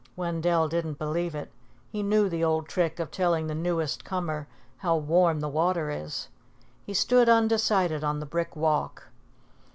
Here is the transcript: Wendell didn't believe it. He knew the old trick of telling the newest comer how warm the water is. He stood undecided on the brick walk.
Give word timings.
Wendell 0.15 0.67
didn't 0.67 0.97
believe 0.97 1.35
it. 1.35 1.51
He 1.91 2.01
knew 2.01 2.27
the 2.27 2.43
old 2.43 2.67
trick 2.67 2.99
of 2.99 3.11
telling 3.11 3.45
the 3.45 3.53
newest 3.53 4.03
comer 4.03 4.47
how 4.77 4.97
warm 4.97 5.41
the 5.41 5.47
water 5.47 5.91
is. 5.91 6.27
He 6.87 6.95
stood 6.95 7.29
undecided 7.29 8.03
on 8.03 8.19
the 8.19 8.25
brick 8.25 8.55
walk. 8.55 9.09